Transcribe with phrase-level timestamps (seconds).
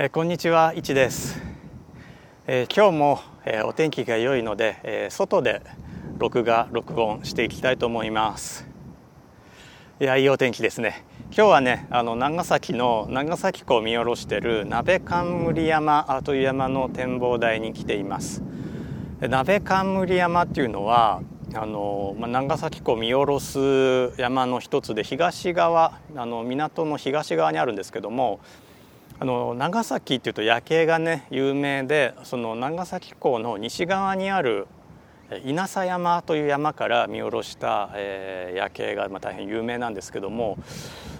[0.00, 1.42] えー、こんにちは、いちです、
[2.46, 5.60] えー、今日も、えー、お天気が良いので、え外で
[6.18, 8.64] 録画録音していきたいと思います。
[9.98, 11.04] いやいいお天気ですね。
[11.36, 18.44] 今日はねあの長崎の長崎港を見下ろしている鍋冠山という山の展望台に来ています。
[19.18, 21.22] 鍋冠山っていうのは
[21.54, 28.38] あの、まあ、長崎港を見下ろす山の一つで東側あの港の東側にあるんですけども
[29.20, 34.68] あの長崎っていうと夜景がね有名でその長崎港の西側にある
[35.44, 40.56] 稲佐山という山から見下ろした、えー、夜景が、まあ、大変有名なんですけども、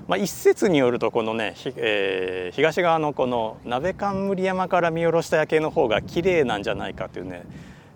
[0.06, 7.42] まあ、一説によるとこのね、えー、東側のこの鍋冠山から見下ろした夜景の方が綺麗なんじゃないかというね、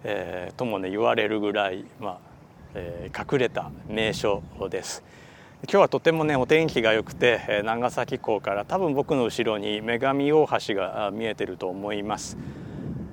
[0.02, 2.18] えー、ともね言われるぐらい、まあ
[2.74, 5.04] えー、隠れた名所です。
[5.64, 12.36] 今日はとてもねお天気が良くて長崎港から多分僕の後ろに女神大橋が見えてると思います。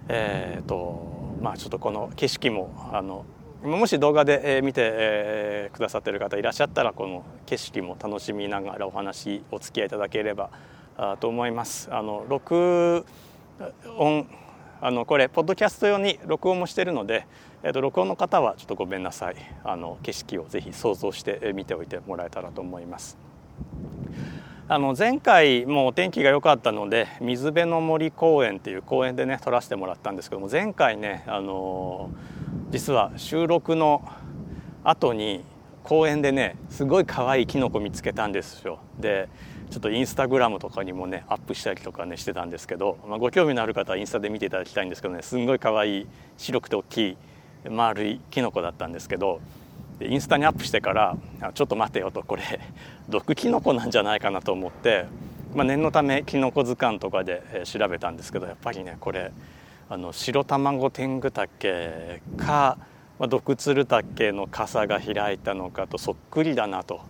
[0.07, 3.23] えーとまあ、ちょっとこの景色もあの
[3.61, 10.49] もし動画で見てくださってる方いらっしゃったらこの景色も楽しみながらお話お付き合いいただければ
[11.19, 11.87] と思います。
[11.91, 13.05] あの録
[13.99, 14.27] 音
[14.81, 17.27] あのこれポッドキャスト用に録音もしてるので
[17.61, 23.17] えー、と録音の方はちょっとごめんなさいあの景色をぜひ想像して見ておいてもらえたらと思います。
[24.71, 32.11] あの前回もお天気が良かったので水辺の森公園っていう公園でね撮らせてもらったんですけども前回ねあの
[32.69, 34.07] 実は収録の
[34.83, 35.43] 後に
[35.83, 39.27] 公園でねすごい可愛いキノコ見つけたんですよで
[39.71, 47.17] ちょっとインスタグラムとかにもねアップしたりとかねしてたんですけど、まあ、ご興味のある方はインスタで見ていただきたいんですけどねすんごい可愛い白くて大きい
[47.67, 49.41] 丸いキノコだったんですけど
[50.01, 51.17] インスタにアップしてから
[51.53, 52.43] ちょっと待てよとこれ
[53.09, 55.05] 毒キノコなんじゃないかなと思って、
[55.53, 59.31] まあ、念のためキノコ図鑑とかで調べたんですけどやっぱりねこれ
[59.89, 62.77] あの白卵天狗竹か、
[63.17, 67.01] まあ、毒鶴竹の傘が開いたのかとそっくりだなと。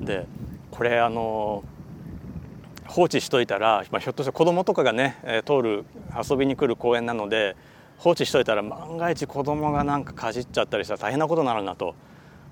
[0.00, 0.26] で
[0.70, 1.62] これあの
[2.86, 5.16] 放置しといたら、まあ、ひょっとして子供とかがね
[5.46, 5.84] 通る
[6.28, 7.56] 遊びに来る公園なので
[8.00, 11.94] 放置しといたら万が一子供がなんかかじっちゃったりしたら大変なことになるなと。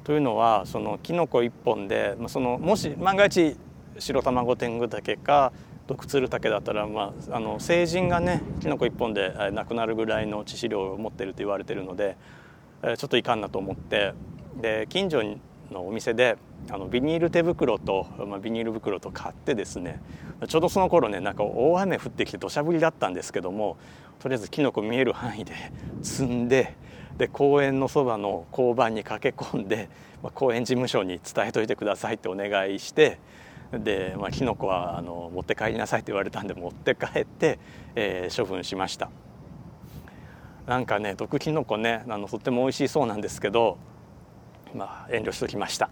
[0.05, 3.57] というのはそのキノコ1本でそのもし万が一
[3.99, 5.53] 白卵天狗竹か
[5.87, 12.17] 毒鶴竹だったら、まあ、あの成人がねキノコ1本で亡くなるぐらいの致死量を持ってると言われてるので
[12.83, 14.15] ちょっといかんなと思って
[14.61, 15.41] で近所に
[15.71, 16.37] のお店で
[16.71, 20.01] あのビニール手袋と、まあ、ビニール袋と買ってですね
[20.47, 23.77] ちょうどその頃ねなんか大雨降ってきて土砂降りだったんですけども
[24.19, 25.53] とりあえずキノコ見える範囲で
[26.03, 26.75] 積んで
[27.17, 29.89] で公園のそばの交番に駆け込んで、
[30.23, 33.19] まあ、公園事務所に伝えといてくださいってお願いして
[33.73, 37.59] で、まあ、キノコはあの持って帰りなさいって言われたんで持って帰って、
[37.97, 39.11] えー、処分しました。
[40.67, 43.79] なんかね毒キノコねあのとっても美味しそうなんですけど、
[44.75, 45.91] まあ、遠慮しときました、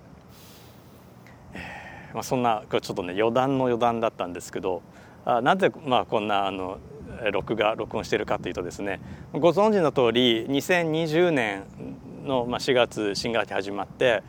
[1.54, 4.82] えーまあ、そんなちょっとね余談の余談だったんですけど
[5.24, 6.78] あなぜ、まあ、こんなあの
[7.32, 9.00] 録画録音しているかというとですね
[9.32, 11.64] ご存知の通り2020年
[12.24, 14.22] の4月新学期始まって、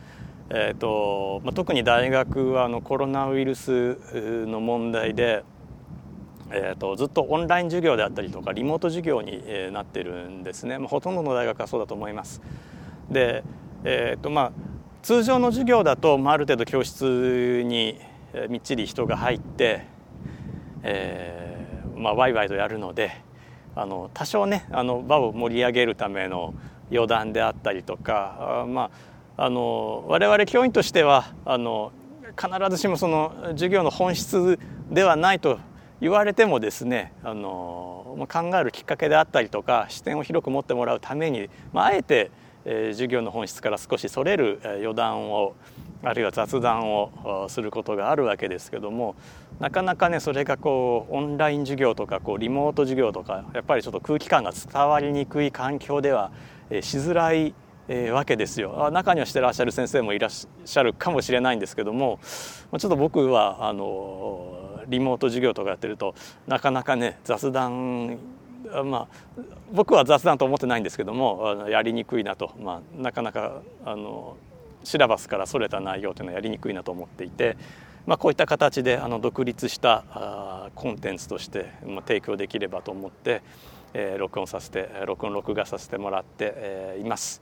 [0.49, 3.97] えーとまあ、特に大学はあのコロナウイルス
[4.45, 5.43] の問題で、
[6.51, 12.41] えーと、ずっとオンライン授業であったりとかリモート授業になってるんですね、まあ、ほとんどの大学はそうだと思います。
[13.09, 13.43] で、
[13.83, 14.51] えーとまあ、
[15.01, 17.99] 通常の授業だと、まあ、ある程度教室に
[18.49, 19.85] みっちり人が入って、
[20.83, 23.11] えーまあ、ワイワイとやるので
[23.75, 26.53] あの多少ねあの場を盛り上げるための
[26.91, 28.89] 余談であったりとかあま
[29.37, 31.91] ああの我々教員としてはあの
[32.35, 34.57] 必ずしもその授業の本質
[34.89, 35.59] ではないと
[36.01, 42.31] 言われてもですねあの考えるきっかけであったりとか視点を広く持ってもらうために、まあ、あえて、
[42.69, 45.55] えー、授業の本質から少しそれる余談を
[46.03, 49.15] あるいは雑談をすることがあるわけですけども
[49.59, 56.31] なかなかねそれがこうオンライン授業とかこうリモート授業とかやっぱりちょっと空気感が伝わりにくい環境では
[56.69, 57.55] しづらい
[58.11, 58.89] わけですよ。
[58.91, 66.13] 中にはしてらっしゃる先生もいらっしゃるかもしれないんですけどもちょっと僕はあのリモート授業とかやってると
[66.47, 68.17] なかなかね雑談
[68.85, 69.41] まあ
[69.71, 74.37] 僕は雑談と思ってないんですけどもやりにくいなと、まあ、なかなかあの
[74.83, 77.57] シラバスからそれた内容というのはやりにくいなと思っていて、
[78.05, 83.41] まあ、こういった形であの独立したあコンテンツとして、まあ、提供できればと思って、
[83.93, 87.41] えー、録音させて録音録画させてもらって、えー、います。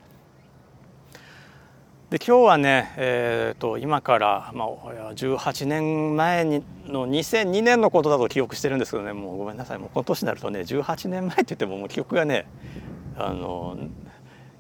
[2.09, 4.67] で今日はね、えーと、今から、まあ、
[5.15, 12.45] 18年前にの2002年のことだと記憶してるんですけどねもうごめんなさいもうこの年になるとね18年前って言ってももう記憶がね
[13.17, 13.75] あの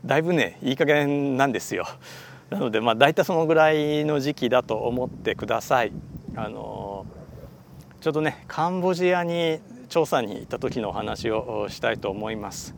[0.03, 1.85] だいぶねいい加減なんですよ。
[2.49, 5.91] なのでまあ大体そのぐらいの時期だと思ってください。
[6.35, 7.05] あの
[8.01, 9.59] ちょうどねカンボジアに
[9.89, 12.73] 調査に行った時のお話をしたいと思います。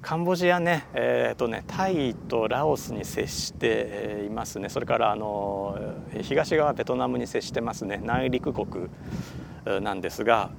[0.00, 4.68] カンボジアね,、えーとねタイとラオスに接していますね。
[4.68, 5.76] それからあの
[6.22, 8.00] 東側ベトナムに接してますね。
[8.02, 8.88] 内陸国
[9.82, 10.50] なんですが、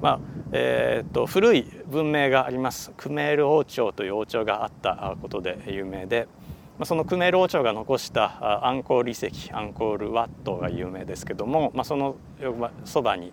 [0.00, 0.20] まあ
[0.52, 2.90] えーと、古い文明があります。
[2.96, 6.26] クメール王朝という王朝があったことで有名で、
[6.78, 12.16] まあ、そのクメール王朝が残したアンコール遺跡アンコールワットが有名ですけども、まあ、その
[12.84, 13.32] そばに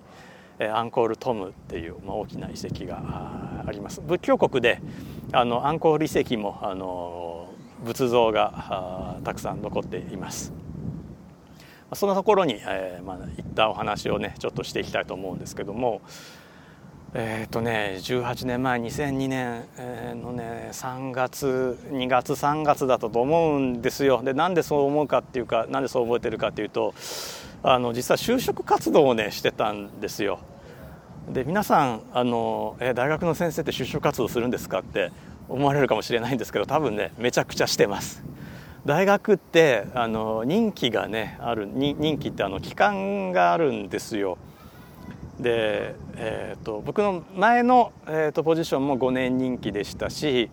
[0.59, 4.01] アンコールトムっていう、大きな遺跡があります。
[4.01, 4.81] 仏教国で
[5.33, 7.49] あのアンコール遺跡もあの
[7.83, 10.53] 仏像がたくさん残っています。
[11.93, 16.01] そのところに、えーまあ、行ったお話をねちょっとしていきたいと思うんですけども
[17.13, 19.65] えっ、ー、とね18年前2002年
[20.21, 24.21] のね3月2月3月だったと思うんですよ。
[24.23, 26.93] でなんでそう思うかっていうかなんでそう覚えてるかっていうと
[27.63, 30.39] あの実は就職活動をねしてたんですよ。
[31.27, 35.11] で皆さんあのえ大学の先生って就職活動するんですかって
[35.49, 38.23] 思われるかもしれないんですけど多分ねめちゃくちゃしてます。
[38.85, 44.37] 大学ってあの任期がねある任期ってあの期間があるんですよ。
[45.37, 50.49] で、えーと、僕の前の、えーと、ポジションも5年任期でしたし、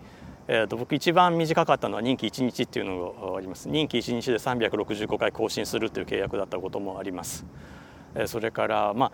[0.47, 3.69] えーと、僕一番短かったのは任期1日っていうのがあります。
[3.69, 7.45] 任期1日で365回更新するという契約だったこともあります、
[8.27, 9.11] それからまあ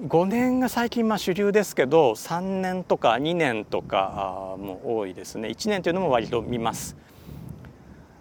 [0.00, 5.48] 5年が最近まあ主流ですけど3年とか2年とかも多いですね。
[5.48, 6.96] 1年というのも割と見ます。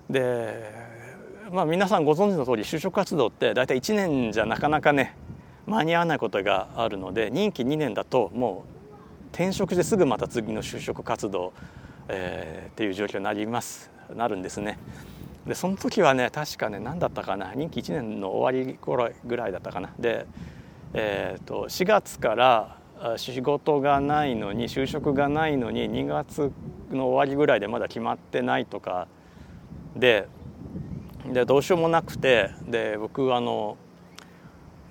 [0.09, 0.73] で
[1.51, 5.15] まあ皆さんご存知の通り就職活動って大体1年じゃなかなかね
[5.65, 11.53] 間に合わないことがあるので任期2年だともう転職してすぐまた次の就職活動、
[12.09, 13.89] えー、っていう状況になります。
[14.15, 14.77] なるんですね。
[15.47, 17.53] でその時はね確かね何だったかな。
[17.56, 19.89] 任期1年の終わり頃ぐらいだったかな。
[19.97, 20.27] で、
[20.93, 22.77] えーと、4月から
[23.17, 26.51] 仕事がないのに就職がないのに2月
[26.91, 29.07] の終わりぐらいでまだ決まってないとか
[29.95, 30.27] で
[31.25, 33.77] でどうしようもなくてで僕あの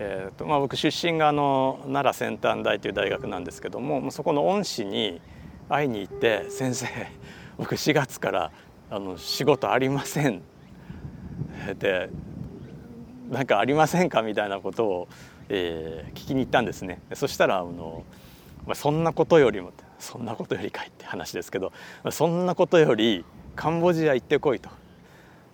[0.02, 5.20] えーとまあ、僕出身があの奈良先端大という大学なんですけどもそこの恩師に
[5.68, 6.86] 会いに行って「先生
[7.58, 8.50] 僕4月から
[8.88, 10.40] あの仕事ありません」
[11.78, 12.08] で
[13.30, 15.08] 「なんかありませんか?」みたいなことを、
[15.48, 17.00] えー、聞きに行ったんですね。
[17.14, 18.04] そしたらあの
[18.66, 21.72] まあそんなことよりもそんなことよりかいって話ですけど
[22.10, 23.24] そんなことより
[23.56, 24.68] カンボジア行ってこいと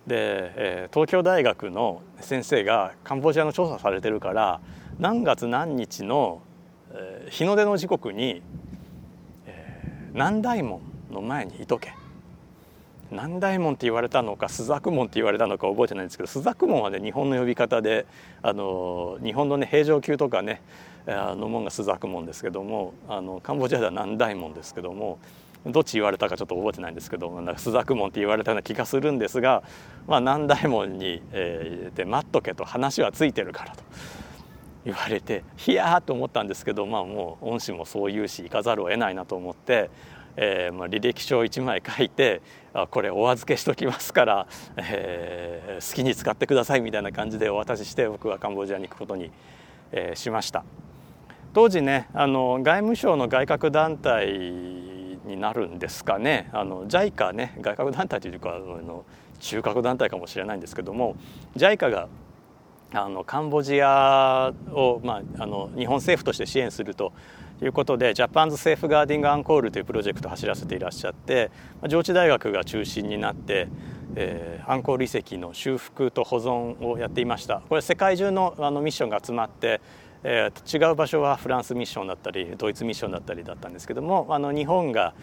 [0.07, 4.61] で、えー、東京大学の先生がカンボジアの調査されてるから
[4.99, 6.41] 何月何日の、
[6.91, 8.41] えー、日の出の時刻に、
[9.45, 10.81] えー、南大門
[11.11, 11.93] の前にいとけ
[13.11, 18.05] 南大門って言われたのか朱雀門って言われたのか覚えてないんですけど朱雀門はね日本の呼び方で
[18.41, 20.61] あの日本のね平城宮とかね
[21.07, 25.19] あの門が朱雀門ですけどもあのカンボジアでは南大門ですけども
[25.65, 29.63] どっち言われたかちょっと覚えてないんですけどなんか朱雀門って言われたような気がするんですが、
[30.07, 33.83] まあ、南大門に、えー、で待っとけと話はついてるからと。
[34.87, 39.89] 言われてひやーと思ったんですけど、まあ、もう恩師もそう言うし行かざるを得ないなと思って、
[40.37, 42.41] えーまあ、履歴書を1枚書いて
[42.85, 49.31] これお預けしときますから、えー、好きに使ってくださいみたいな感じでお渡しして僕はカンボジアに行くことに、
[49.91, 50.63] えー、しました。
[51.53, 54.27] 当時ねあの外務省の外郭団体
[55.27, 59.05] になるんですかねあの JICA ね外郭団体というかあの
[59.39, 61.15] 中核団体かもしれないんですけども
[61.55, 62.07] JICA が
[62.93, 67.11] あのカンボジアを、まあ、あの日本政府として支援すると
[67.59, 71.49] ということで Japan's Safeguarding Angkor というプロジェクトを走らせていらっしゃって
[71.87, 73.67] 上智大学が中心になって、
[74.15, 79.81] えー、アンコール遺跡の修復と保存をやっていましたこれ世界中のあのミッションが集まって
[80.23, 85.13] えー、違う場所はフランスミッションだったりドイツミッションだったりだったんですけどもあの日本が、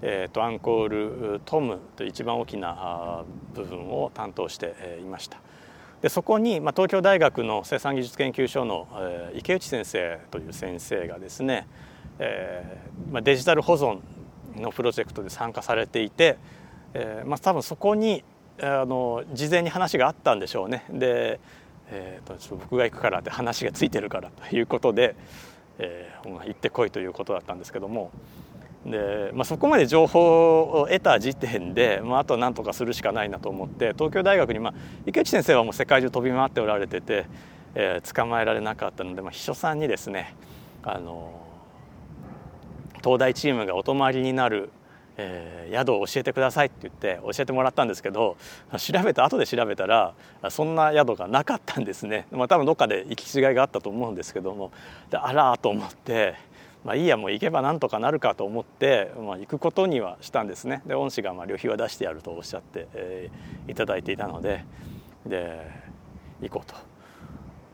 [0.00, 0.88] えーと、アンコー
[1.34, 3.24] ルトムという一番大きな
[3.54, 5.38] 部分を担当していました。
[6.02, 11.66] でそこに、まあ、東京大学の生産技術研究所の、えー、池内先生という先生がですね、
[12.18, 14.00] えーまあ、デジタル保存
[14.60, 16.36] のプロジェクトで参加されていて、
[16.92, 18.22] えーまあ、多分そこに
[18.60, 20.84] あの事前に話があったんでしょうね。
[20.90, 21.40] で
[21.90, 25.14] えーと、ちょっと僕が行くからって話がついてるからということで、
[25.78, 28.10] えー、行ってこいということだったんですけども
[28.86, 34.74] で、まあ、そこまで情報を得た時点で、まあ、あとは何とかするしかないなと思って東京大学に、まあ、
[35.06, 37.26] 池内先生はもう世界中飛び回っておられてて、
[37.74, 40.34] えー、捕まえられなかったので、まあ、秘書さんにですね
[40.82, 41.40] あの
[43.02, 44.70] 東大チームがお泊まりになる、
[45.16, 48.36] えー、宿を教えてくださいって言って教えてもらったんですけど
[48.76, 50.14] 調べた後で調べたら
[50.50, 54.72] そんな宿がなかったんですね、まあ、多分どっかで行き違いがあったと思うんですけども
[55.10, 56.52] であらと思って。
[56.84, 60.82] まあいいやもう行けばなんとかなるかと思って、まあ、行くことにはしたんですね。
[60.86, 64.64] で恩師がまあ旅費は出してやるとおっしゃって、えー、いただいていたので
[65.26, 65.70] で
[66.42, 66.74] 行こうと。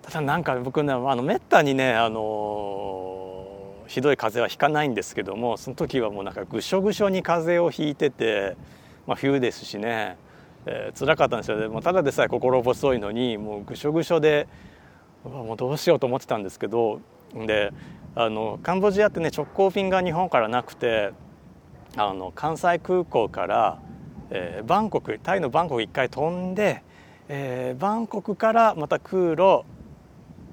[0.03, 8.57] ただなんか僕ねあのめったにねあのー、ひどい風邪はひかないんですけどもその時はもうなんかぐしょぐしょに風邪をひいてて、
[9.07, 10.17] まあ、冬ですしね、
[10.67, 11.59] えー、辛かったんですよ。
[11.59, 14.47] でもただでさえ心細いのにもうぐしょぐしょで
[15.25, 17.01] うもうどうしようと思ってたんですけど
[17.35, 17.73] で
[18.15, 21.13] あのカンボジアってね直行便が日本からなくて
[21.97, 23.81] あの関西空港から、
[24.31, 26.83] えー、バンコクタイのバンコク一回飛んで、
[27.29, 29.65] えー、バンコクからまた空路、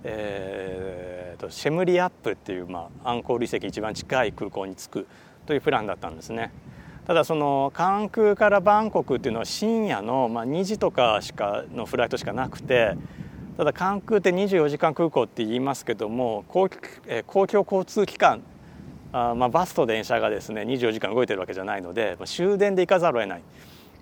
[0.03, 5.07] えーと、シェムリアップっていう、まあ、アンコール遺跡一番近い空港に着く
[5.45, 6.51] というプランだったんですね。
[7.05, 12.97] ただその関空からバンコクっていうのは深夜の、まあ、2時とかしかのフライトしかなくて
[13.57, 16.69] ただ関空って24時間空港って言いますけども公,、
[17.25, 18.43] 公共交通機関
[19.11, 23.41] あ、まあ、バスと電車がですね24時間動いてるわけじゃないので、終電で行かざるを得ない。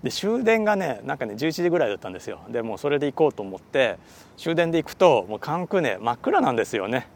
[0.02, 2.40] で終電がねなんかね11時ぐらいだったんですよ。
[2.50, 3.98] でもうそれで行こうと思って
[4.36, 7.08] 終電で行くともう関空ね真っ暗なんですよね。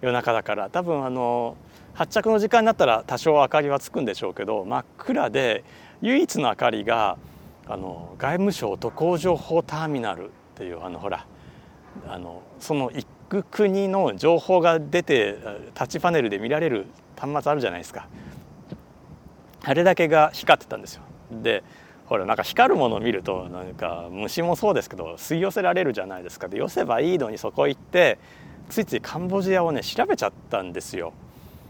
[0.00, 0.68] 夜中だから。
[0.68, 1.56] 多分あの
[1.94, 5.62] 発着の時間になったら多少明かりはつくんでしょうけど真っ暗で
[6.02, 7.16] 唯一の明かりが
[7.68, 11.26] あの外務省渡航情報ターミナルっていうあのほら
[12.08, 15.36] あのその行く国の情報が出て
[15.74, 16.86] タッチパネルで見られる
[17.16, 18.08] 端末あるじゃないですか。
[19.64, 21.02] あれだけが光ってたんですよ。
[21.30, 21.64] で
[22.06, 26.48] ほらなんか光るものを見るとなんか虫もそうですけど吸い寄せられるじゃないですか。
[26.48, 28.18] で寄せばいいのにそこ行って
[28.68, 31.12] ついついカンボジアをね調べちゃったんですよ。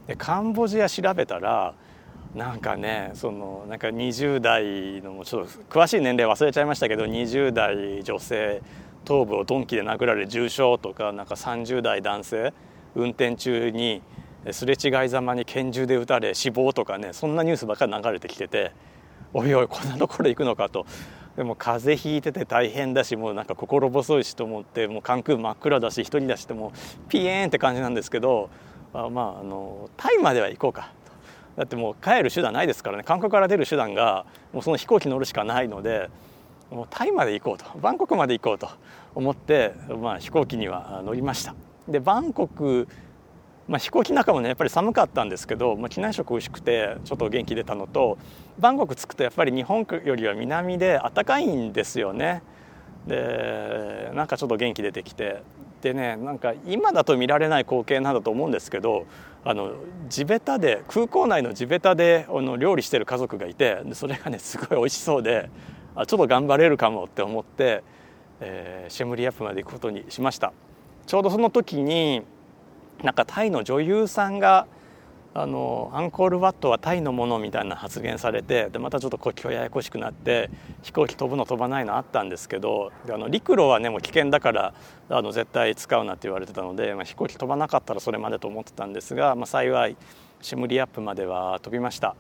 [0.07, 1.75] でカンボジア調べたら
[2.35, 8.61] なんかねそのなんか20代のちょっと詳しい年齢忘れちゃいましたけど20代女性
[9.07, 12.53] 頭部を鈍器で殴られ重傷とかなんか30代男性
[12.95, 14.03] 運転中に
[14.51, 18.73] すれ違いざまに拳銃で撃たれ死亡とかねそんなニュースばっかり流れてきてて
[19.33, 20.87] おいおいこんなところ行くのかと。
[21.37, 28.49] でも風邪ひいてて大変だしもうなんか心細いしと思ってもう関空真っ暗だし一人だしってもうピエーンって感じなんですけど
[28.95, 30.93] あまああのタイまでは行こうか
[31.59, 33.05] だってもう帰る手段ないですからね。
[33.05, 36.09] 関空から出る手段がもうその飛行機乗るしかないので
[36.71, 38.69] もうタイまで行こうとバンコクまで行こうと
[39.15, 41.55] 思って、まあ、飛行機には乗りました。
[41.89, 42.89] でバンコク、
[43.69, 48.19] まあ、飛行機中もねやっぱり寒かったんですけど、まあ、機内食美味しくてちょっと元気出たのと
[48.59, 52.43] バンコク着くとやっぱり日本よりは南で暖かいんですよね。
[53.07, 55.43] でなんかちょっと元気出てきて。
[55.83, 59.05] でねなんか今だと見られない光景なんだと思うんですけど
[59.45, 59.73] あの
[60.09, 65.51] 地べたで空港内の地べたであの料理してる家族がいてそれがねすごい美味しそうで
[65.97, 67.83] あちょっと頑張れるかもって思って、
[68.41, 70.53] えー、シェムリアップまで行くことにしました
[71.07, 72.23] ちょうどその時に
[73.03, 74.67] なんかタイの女優さんが
[75.39, 80.49] あのアンコールワットはタイのものみたいな発言されてでまたちょっと国境ややこしくなって
[80.83, 84.75] 飛行機飛ぶの飛ばないのあったんですけどあの陸路はねもう危険だから
[85.11, 89.97] あの絶対使うなって言われてたので、まあ、飛行機飛ばなかったらそれまでと思ってたんですが、まあ、幸い
[90.41, 92.17] シムリアップまでは飛びました。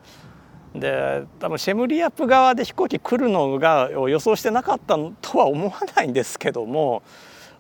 [0.80, 7.02] で多分シェムリアップ側で飛行機来るのが予想してなかったとは思わないんですけども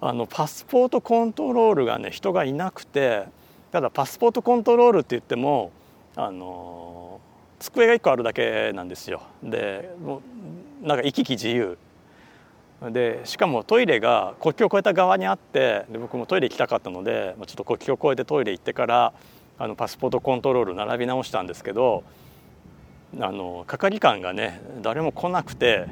[0.00, 3.24] あのパスポートコントロールがね人がいなくて
[3.72, 5.70] ただパスポートコントロールって言っても
[6.14, 7.20] あの
[7.58, 9.22] 机が1個あるだけなんですよ。
[9.42, 10.22] でも
[10.82, 11.78] うなんか行き来自由
[12.82, 19.12] でしかもトイレが国境を越えた側にあってで僕もトイレ行きたかったのでちょっと国境を越えてトイレ行ってから
[19.58, 22.04] あのパスポートコントロール並び直したんですけど
[23.20, 25.86] あの係官がね誰も来なくて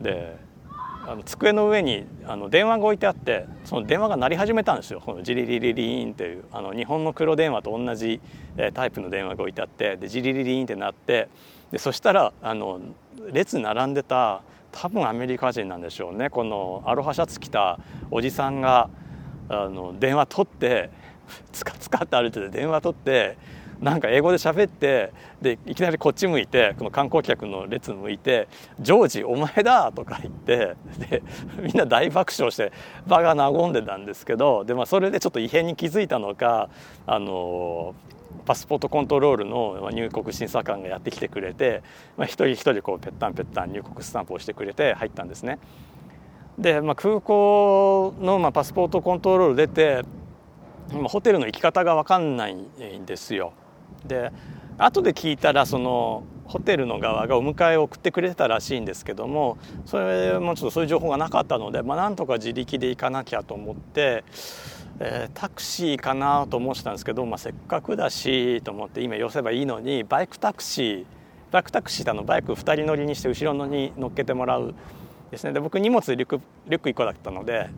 [0.00, 0.36] で
[1.06, 5.00] あの机の上にあの電話が置いてあってその電話が鳴り始めたんですよ。
[5.04, 8.20] このジリリリリーンっていうあの日本の黒電話と同じ
[8.74, 11.28] タイプの電話が置いてあってでジリリリーンってなって
[11.70, 12.80] でそしたらあの
[13.32, 16.28] 列並んでた多分アメリカ人なんでしょうね。
[16.28, 17.78] このアロハシャツ着た
[18.10, 18.90] おじさんが
[19.48, 20.90] あの電話取って
[21.52, 23.38] つかつかって歩いてて電話取って
[23.80, 28.48] なんか英語で喋ってでいきなりこっち向いてこの観光客の列向いて
[28.80, 31.22] 「ジョージお前だ!」とか言ってで
[31.58, 32.72] みんな大爆笑して
[33.06, 36.70] 場が和んでたんですけどで、まあ、それでちょっと異変に気づいたのか
[37.06, 37.94] あの
[38.44, 41.82] パスポートコントロールの入国審査官がやってきてくれて、
[42.16, 45.58] まあ、一人一人こうぺったんぺったん入国スタンプをしてくれて入ったんですね。
[46.58, 50.02] で、まあ、空港のまあパスポートコントロール出て
[51.08, 53.52] ホテルの行き方が分かんないんですよ。
[54.04, 54.32] で
[54.78, 64.24] 後で聞いたらそのホテルの側がお迎えを送ってくれてたらしいんですけどもそれもちょっとそういう情報がなかったので、まあ、なんとか自力で行かなきゃと思って、
[65.00, 71.04] えー、タクシーかなと思ってたんですけど、まあ、せっかくだしと思って今寄せばいいのにバイクタクシー
[71.50, 74.74] バイクタクシーってあのバイク2人乗りにして後ろのに乗っけてもらう
[75.30, 75.52] ですね。
[75.52, 77.70] で僕荷物リュックリュック1個だったので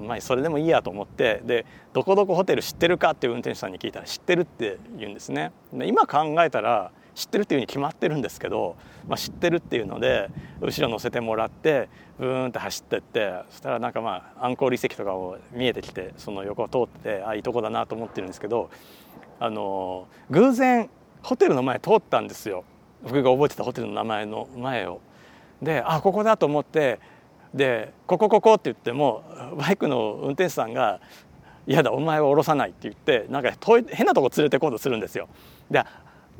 [0.00, 8.76] まあ、それでもいいやと思ってでどこどこホテル知ってるかっていう運転手さんに聞いたら知ってるって言うんですねで今考えたら知ってるっていうふうに決まってるんですけど、
[9.08, 10.30] まあ、知ってるっていうので
[10.60, 11.88] 後ろ乗せてもらって
[12.18, 18.70] ブーンって走ってってそしたらなんかまあアンコール遺跡とかを見えてきてその横を通ってあいいとこだなと思ってるんですけど
[19.38, 20.88] あの偶然
[21.22, 22.64] ホテルの前通ったんですよ
[23.02, 25.00] 僕が覚えてたホテルの名前の前を。
[25.62, 27.00] であここだと思って
[27.54, 29.22] で「ここここ」って言っても
[29.56, 31.00] バイクの運転手さんが
[31.66, 35.28] 「嫌だお前は降ろさない」って言ってなんか遠い変なとこ連れてこうとするんですよ。
[35.70, 35.84] で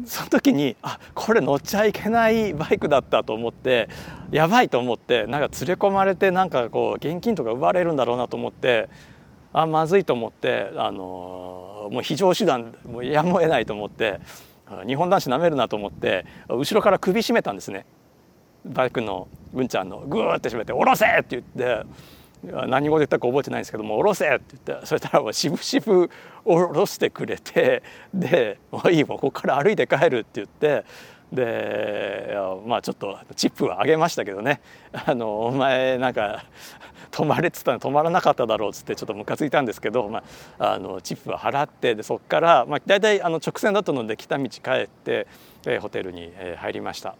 [0.05, 3.89] その時にあこれ乗っちゃいけないバイクだったと思って
[4.31, 8.89] やばいと思ってなんか連れ込まれてなんかこう現金とか奪われるんだろうなと思って
[9.53, 14.21] あまずいと思ってあのもう非常手段もうやむを得ないと思って
[14.87, 17.85] 日本男子なめるなと思って後ろから首絞めたんですね
[18.65, 21.87] バイクの文ちゃんのグーって締めて「下ろせ!」って言って
[22.43, 26.11] 何語で言ったか覚えてないんですけども「下ろせ!」って言ってそしたらもうしぶしぶ
[26.45, 27.83] 下ろしてくれて
[28.15, 30.85] で「もういいもうここから歩いて帰る」って言って
[31.33, 32.37] で
[32.67, 34.61] まあちょっとチップはあげましたけどね
[34.93, 36.45] 「あのお前なんか
[37.11, 40.23] 止まれ」っつったら止まらなかっただろうっつってちょっとムカついたんですけど、ま
[40.59, 45.27] あ、あのチップは払ってでそこから、まあ、大体あの直線だったので来た道帰って、
[45.67, 47.15] えホテルに入りました。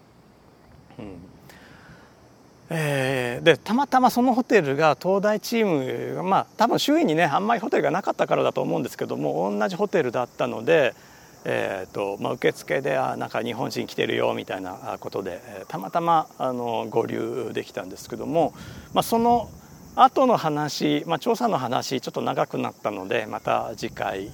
[2.73, 10.95] えー、でたまたまそのホテルが東大チームがまあ多分周囲にねあんまりホテルがなかったからだと思うんですけども同じホテルだったので、
[11.43, 18.53] えーとまあ、受付であなんか日本人来てるよみたいなことで、えー、たまたまあの合流できたんですけども、
[18.93, 19.49] まあ、その
[19.97, 24.29] 後の話、まあ、調査の話ちょっと長くなったのでまた次回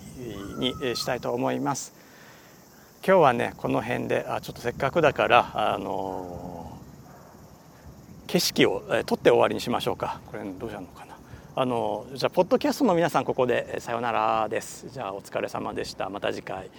[0.59, 2.06] にしたいと思います。
[3.05, 6.77] 今日はねこの辺であちょっとせっかくだからあの
[8.27, 10.19] 景色を、え撮って終わりにしましょうか。
[10.27, 11.15] これどうしたのかな。
[11.55, 14.89] あのじゃあポッドキャストの皆さんここでさよならです。
[14.89, 16.09] じゃあお疲れ様でした。
[16.09, 16.69] また次回。